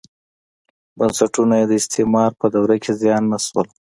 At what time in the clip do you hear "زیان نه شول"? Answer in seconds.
3.01-3.67